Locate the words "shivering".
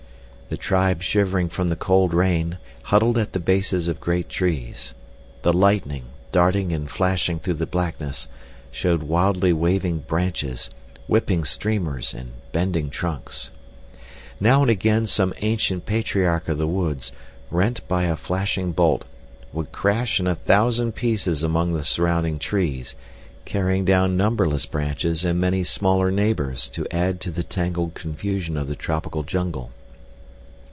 1.01-1.47